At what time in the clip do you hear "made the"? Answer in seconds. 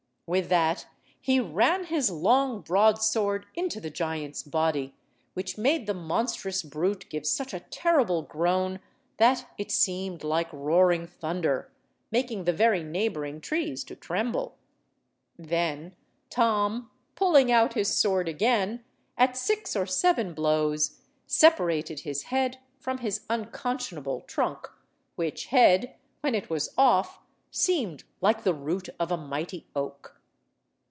5.57-5.93